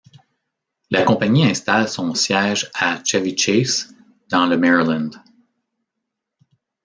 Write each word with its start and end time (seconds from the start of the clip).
La 0.89 1.03
compagnie 1.03 1.45
installe 1.47 1.87
son 1.87 2.15
siège 2.15 2.71
à 2.73 2.99
Chevy 3.05 3.37
Chase 3.37 3.93
dans 4.29 4.47
le 4.47 4.57
Maryland. 4.57 5.11